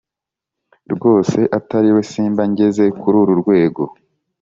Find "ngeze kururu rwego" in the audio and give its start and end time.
2.51-3.83